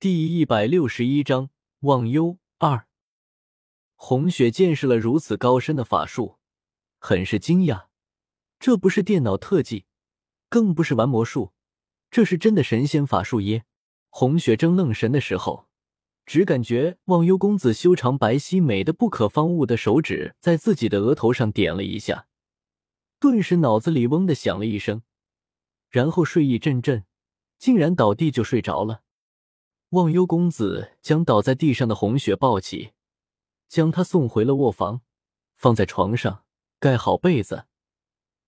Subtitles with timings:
[0.00, 1.50] 第一百六十一章
[1.80, 2.86] 忘忧二。
[3.96, 6.38] 红雪见识了如此高深的法术，
[7.00, 7.86] 很是惊讶。
[8.60, 9.86] 这不是电脑特技，
[10.48, 11.52] 更不是玩魔术，
[12.12, 13.64] 这是真的神仙法术耶！
[14.08, 15.66] 红雪正愣神的时候，
[16.24, 22.28] 只感觉忘忧公子修长白皙、美的不可方物的手指在自己的额头上点了一下，
[23.18, 25.02] 顿时脑子里嗡的响了一声，
[25.90, 27.04] 然后睡意阵阵，
[27.58, 29.02] 竟然倒地就睡着了。
[29.90, 32.92] 忘忧公子将倒在地上的红雪抱起，
[33.68, 35.00] 将她送回了卧房，
[35.56, 36.44] 放在床上，
[36.78, 37.64] 盖好被子，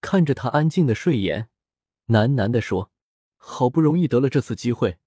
[0.00, 1.48] 看着她安静的睡颜，
[2.06, 2.92] 喃喃的说
[3.34, 4.98] ：“好不容易得了这次机会，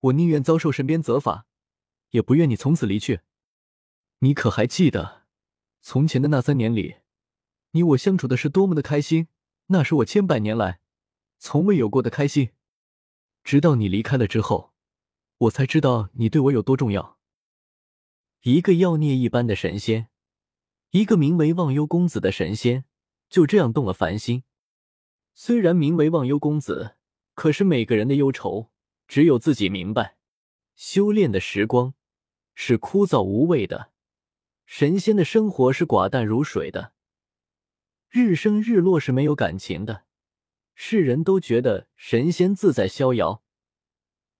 [0.00, 1.46] 我宁愿遭受身边责罚，
[2.10, 3.20] 也不愿你从此离去。
[4.18, 5.22] 你可还记得，
[5.80, 6.96] 从前的那三年里，
[7.70, 9.28] 你我相处的是多么的开心？
[9.68, 10.80] 那是我千百年来
[11.38, 12.50] 从未有过的开心。
[13.42, 14.74] 直到你离开了之后。”
[15.38, 17.18] 我才知道你对我有多重要。
[18.42, 20.08] 一个妖孽一般的神仙，
[20.90, 22.84] 一个名为忘忧公子的神仙，
[23.28, 24.44] 就这样动了凡心。
[25.34, 26.96] 虽然名为忘忧公子，
[27.34, 28.70] 可是每个人的忧愁，
[29.06, 30.16] 只有自己明白。
[30.74, 31.94] 修炼的时光
[32.54, 33.92] 是枯燥无味的，
[34.64, 36.94] 神仙的生活是寡淡如水的，
[38.08, 40.04] 日升日落是没有感情的。
[40.74, 43.42] 世人都觉得神仙自在逍遥。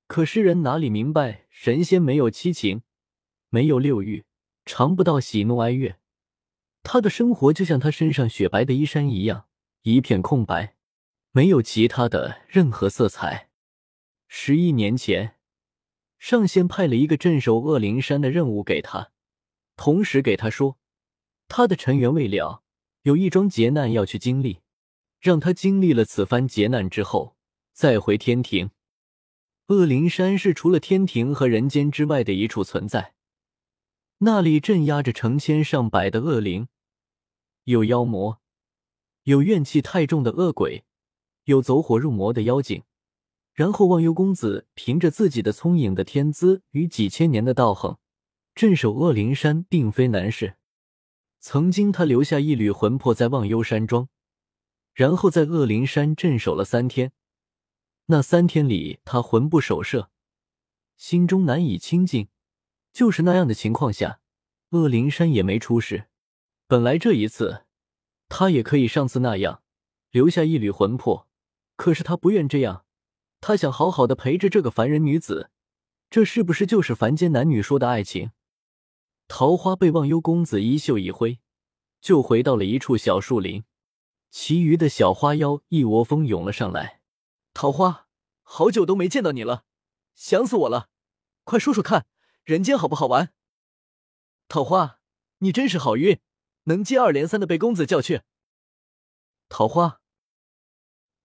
[0.06, 2.82] 可诗人哪里明白，神仙没有七情，
[3.50, 4.24] 没有六欲，
[4.64, 5.96] 尝不到喜怒哀乐。
[6.82, 9.48] 他的生活就像他身上雪白的衣衫一样，
[9.82, 10.76] 一片空白，
[11.32, 13.50] 没有其他的任何色彩。
[14.28, 15.36] 十一年前，
[16.18, 19.10] 上仙派了一个镇守恶灵山的任务给他，
[19.74, 20.78] 同时给他说，
[21.48, 22.62] 他的尘缘未了，
[23.02, 24.60] 有一桩劫难要去经历，
[25.20, 27.36] 让他经历了此番劫难之后，
[27.72, 28.70] 再回天庭。
[29.68, 33.14] 恶灵山是除了天庭和人间之外的一处存在，
[34.18, 36.68] 那里镇压着成千上百的恶灵，
[37.64, 38.40] 有妖魔，
[39.24, 40.84] 有怨气太重的恶鬼，
[41.46, 42.84] 有走火入魔的妖精。
[43.54, 47.98] 然后忘忧公子凭着自己的聪颖的天资与几千年的道行，
[48.54, 50.58] 镇守恶灵山并非难事。
[51.40, 54.08] 曾经他留下一缕魂魄在忘忧山庄，
[54.94, 57.10] 然后在恶灵山镇守了三天。
[58.06, 60.10] 那三天里，他魂不守舍，
[60.96, 62.28] 心中难以清静。
[62.92, 64.20] 就是那样的情况下，
[64.70, 66.06] 恶灵山也没出事。
[66.68, 67.64] 本来这一次，
[68.28, 69.62] 他也可以上次那样
[70.10, 71.28] 留下一缕魂魄，
[71.76, 72.84] 可是他不愿这样。
[73.40, 75.50] 他想好好的陪着这个凡人女子。
[76.08, 78.30] 这是不是就是凡间男女说的爱情？
[79.26, 81.40] 桃花被忘忧公子衣袖一挥，
[82.00, 83.64] 就回到了一处小树林。
[84.30, 86.95] 其余的小花妖一窝蜂涌了上来。
[87.58, 88.06] 桃花，
[88.42, 89.64] 好久都没见到你了，
[90.14, 90.90] 想死我了！
[91.44, 92.06] 快说说看，
[92.44, 93.32] 人间好不好玩？
[94.46, 95.00] 桃花，
[95.38, 96.20] 你真是好运，
[96.64, 98.20] 能接二连三的被公子叫去。
[99.48, 100.02] 桃花，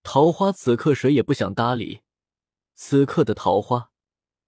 [0.02, 2.00] 桃花，此刻谁也不想搭理。
[2.74, 3.90] 此刻的桃花，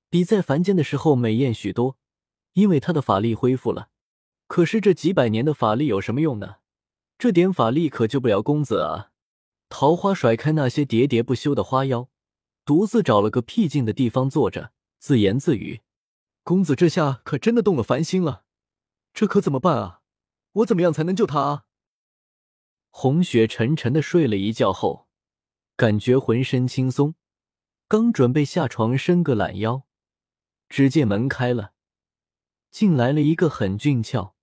[0.08, 1.98] 比在凡间的时候美艳许多，
[2.54, 3.90] 因为她的法力恢复了。
[4.46, 6.60] 可是这几百年的法力有什么用呢？
[7.18, 9.10] 这点法力可救不了公子啊！
[9.76, 12.08] 桃花甩开那些喋喋不休的花妖，
[12.64, 14.70] 独自找了个僻静的地方坐着，
[15.00, 15.80] 自言自语
[16.44, 18.44] ：“公子这下可真的动了凡心了，
[19.12, 20.00] 这可怎么办啊？
[20.52, 21.64] 我怎么样才能救他啊？”
[22.90, 25.08] 红雪沉沉的睡了一觉后，
[25.74, 27.16] 感觉浑身轻松，
[27.88, 29.82] 刚准备下床伸个懒腰，
[30.68, 31.72] 只见门开了，
[32.70, 34.36] 进来了一个很俊俏、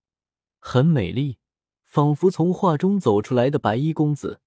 [0.60, 1.38] 很美丽，
[1.86, 4.42] 仿佛从画中走出来的白衣公子。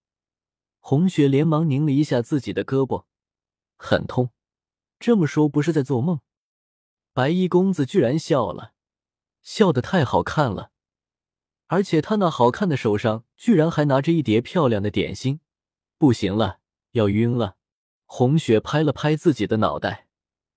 [0.86, 3.06] 红雪连忙拧了一下自己的胳膊，
[3.78, 4.32] 很痛。
[4.98, 6.20] 这么说不是在做梦？
[7.14, 8.74] 白衣公子居然笑了，
[9.40, 10.72] 笑得太好看了，
[11.68, 15.40] 而且他那好看的手上居然还拿着一碟漂亮的点心。
[15.96, 16.58] 不行了，
[16.90, 17.56] 要晕了！
[18.04, 20.08] 红雪拍了拍自己的脑袋，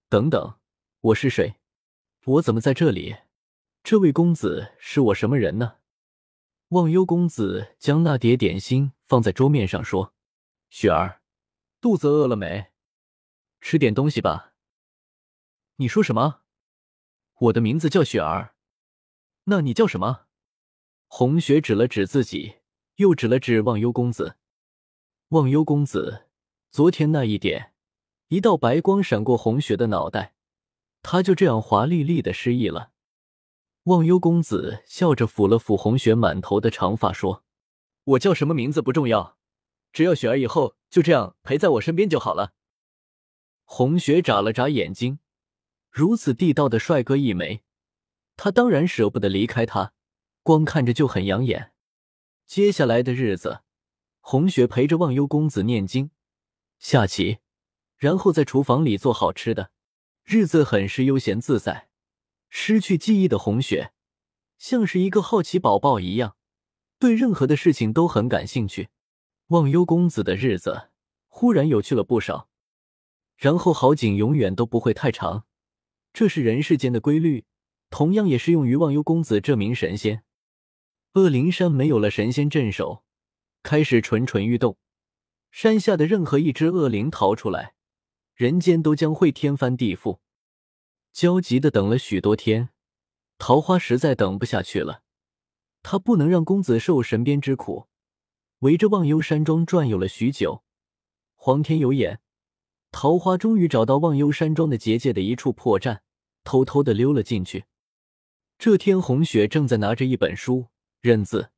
[0.09, 0.55] 等等，
[0.99, 1.55] 我是谁？
[2.25, 3.15] 我怎么在这里？
[3.81, 5.75] 这位公子是我什么人呢？
[6.67, 10.13] 忘忧公子将那碟点心放在桌面上说。
[10.69, 11.21] 雪儿，
[11.79, 12.71] 肚子饿了没？
[13.61, 14.53] 吃点东西吧。
[15.77, 16.41] 你说什么？
[17.39, 18.55] 我的名字叫雪儿，
[19.45, 20.25] 那你叫什么？
[21.07, 22.57] 红雪指了指自己，
[22.95, 24.37] 又指了指忘忧公子。
[25.29, 26.27] 忘忧公子，
[26.69, 27.73] 昨天那一点，
[28.27, 30.35] 一道白光闪过红雪的脑袋，
[31.01, 32.91] 他就这样华丽丽的失忆了。
[33.83, 37.45] 忘忧公子笑着抚了抚红雪满头的长发，说
[38.03, 39.36] ：“我叫什么名字不重要。”
[39.97, 42.53] 只要雪儿以后就这样陪在我身边就好了。
[43.63, 45.17] 红雪眨了眨眼睛，
[45.89, 47.63] 如此地道的帅哥一枚，
[48.35, 49.93] 他当然舍不得离开他，
[50.43, 51.71] 光看着就很养眼。
[52.45, 53.61] 接下来的日子，
[54.19, 56.11] 红雪陪着忘忧公子念经、
[56.77, 57.39] 下棋，
[57.95, 59.71] 然后在厨房里做好吃的，
[60.23, 61.89] 日子很是悠闲自在。
[62.49, 63.93] 失去记忆的红雪，
[64.59, 66.37] 像是一个好奇宝宝一样，
[66.99, 68.89] 对任何的事情都很感兴趣。
[69.47, 70.89] 忘忧公子的日子
[71.27, 72.49] 忽然有趣了不少。
[73.37, 75.45] 然后好景永远都不会太长，
[76.11, 77.45] 这是人世间的规律，
[77.89, 80.23] 同样也适用于忘忧公子这名神仙。
[81.13, 83.03] 恶灵山没有了神仙镇守，
[83.61, 84.77] 开始蠢蠢欲动。
[85.51, 87.75] 山下的任何一只恶灵逃出来，
[88.33, 90.19] 人间都将会天翻地覆。
[91.13, 92.69] 焦急的等了许多天，
[93.37, 95.03] 桃花实在等不下去了，
[95.83, 97.87] 他不能让公子受神鞭之苦。
[98.59, 100.63] 围着忘忧山庄转悠了许久，
[101.35, 102.19] 皇天有眼，
[102.91, 105.99] 桃花终于找到忘忧山庄的结界的一处破绽，
[106.43, 107.65] 偷偷的溜了进去。
[108.57, 110.69] 这天，红雪正在拿着一本书。
[110.99, 111.51] 认字，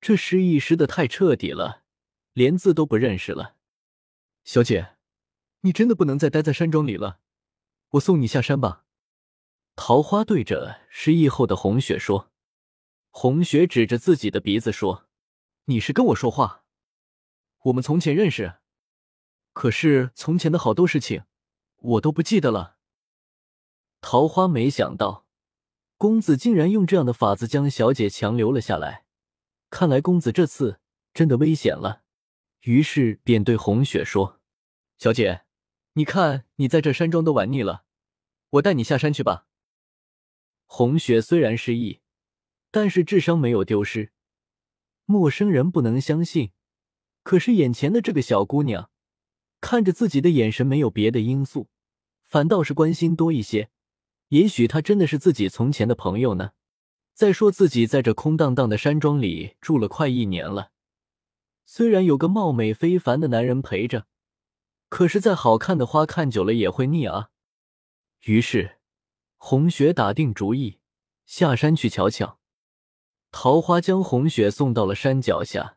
[0.00, 1.82] 这失忆失的太彻底了，
[2.32, 3.56] 连字都不认识了。
[4.42, 4.96] 小姐，
[5.60, 7.20] 你真的不能再待在山庄里了，
[7.90, 8.84] 我送你下山吧。
[9.76, 12.32] 桃花对着失忆后的红雪说。
[13.10, 15.05] 红雪指着自己的鼻子说
[15.68, 16.64] ：“你是跟我说话？
[17.64, 18.58] 我们从前认识，
[19.52, 21.24] 可是从前的好多事情，
[21.76, 22.76] 我都不记得了。”
[24.00, 25.26] 桃花没想到。
[25.98, 29.06] 公子竟然用这样的法子将小姐强留了下来，
[29.70, 30.78] 看来公子这次
[31.14, 32.02] 真的危险了。
[32.60, 34.38] 于是便对红雪说
[34.98, 35.46] ：“小姐，
[35.94, 37.84] 你看你在这山庄都玩腻了，
[38.50, 39.46] 我带你下山去吧。”
[40.66, 42.02] 红雪虽然失忆，
[42.70, 44.12] 但是智商没有丢失。
[45.06, 46.50] 陌生人不能相信，
[47.22, 48.90] 可是眼前的这个小姑娘，
[49.60, 51.68] 看着自己的眼神没有别的因素，
[52.24, 53.70] 反倒是关心多一些。
[54.28, 56.50] 也许她真的是自己从前的朋友呢。
[57.14, 60.72] 再说自己在这空荡荡的山庄里住了快一年了，
[61.64, 64.06] 虽然有个貌美非凡的男人陪着，
[64.90, 67.30] 可是再好看的花看久了也会腻啊。
[68.24, 68.78] 于是，
[69.36, 70.80] 红雪打定主意
[71.24, 72.38] 下山去瞧瞧。
[73.38, 75.76] 桃花将红雪送到了山脚下，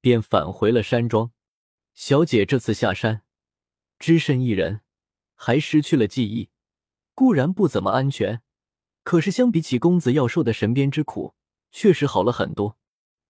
[0.00, 1.32] 便返回了山庄。
[1.92, 3.22] 小姐这次下山，
[3.98, 4.82] 只身一人，
[5.34, 6.50] 还失去了记忆。
[7.16, 8.42] 固然不怎么安全，
[9.02, 11.34] 可是相比起公子要受的神鞭之苦，
[11.72, 12.78] 确实好了很多。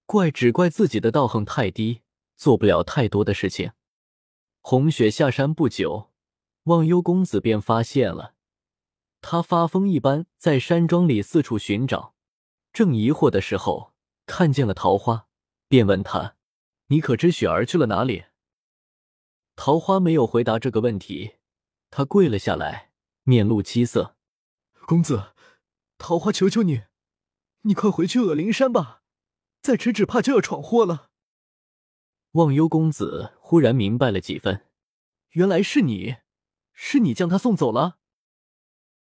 [0.04, 2.02] 怪只怪自己的道行太低，
[2.36, 3.72] 做不了太多的事情。
[4.60, 6.10] 红雪下山不久，
[6.64, 8.34] 忘忧公子便发现了
[9.22, 12.14] 他发疯一般在山庄里四处寻找，
[12.72, 13.94] 正疑惑的时候，
[14.26, 15.26] 看见了桃花，
[15.68, 16.36] 便问他
[16.88, 18.24] ：“你可知雪儿去了哪里？”
[19.56, 21.36] 桃花没有回答这个问题，
[21.90, 22.88] 他跪了下来。
[23.24, 24.16] 面露凄色，
[24.86, 25.34] 公子，
[25.98, 26.84] 桃花求求你，
[27.62, 29.02] 你快回去恶灵山吧，
[29.60, 31.10] 再迟只怕就要闯祸了。
[32.32, 34.66] 忘忧公子忽然明白了几分，
[35.32, 36.16] 原来是你，
[36.72, 37.98] 是你将他送走了。